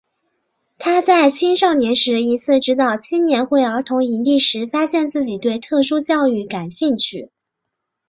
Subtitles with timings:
[0.79, 7.29] 他在青少年时一次指导青年会儿童营地时发现自己对特殊教育感兴趣。